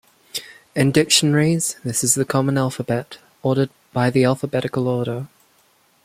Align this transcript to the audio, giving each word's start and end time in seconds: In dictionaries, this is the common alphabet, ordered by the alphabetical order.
In 0.73 0.91
dictionaries, 0.91 1.75
this 1.83 2.03
is 2.03 2.15
the 2.15 2.25
common 2.25 2.57
alphabet, 2.57 3.19
ordered 3.43 3.69
by 3.93 4.09
the 4.09 4.23
alphabetical 4.25 4.87
order. 4.87 5.27